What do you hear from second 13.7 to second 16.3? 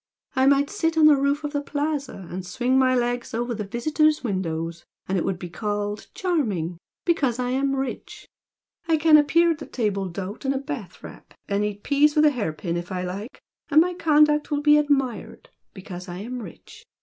my conduct will be admired, because I